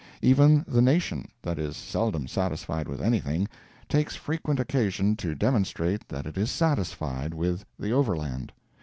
Even 0.23 0.65
the 0.67 0.81
Nation, 0.81 1.27
that 1.43 1.59
is 1.59 1.77
seldom 1.77 2.25
satisfied 2.27 2.87
with 2.87 2.99
anything, 3.03 3.47
takes 3.87 4.15
frequent 4.15 4.59
occasion 4.59 5.15
to 5.17 5.35
demonstrate 5.35 6.07
that 6.09 6.25
it 6.25 6.39
is 6.39 6.49
satisfied 6.49 7.35
with 7.35 7.65
the 7.77 7.91
Overland. 7.93 8.51